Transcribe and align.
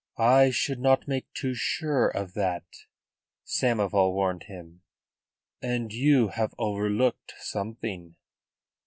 "I 0.17 0.49
should 0.49 0.79
not 0.79 1.07
make 1.07 1.31
too 1.31 1.53
sure 1.53 2.07
of 2.07 2.33
that," 2.33 2.65
Samoval 3.45 4.13
warned 4.15 4.45
him. 4.47 4.81
"And 5.61 5.93
you 5.93 6.29
have 6.29 6.55
overlooked 6.57 7.33
something." 7.37 8.15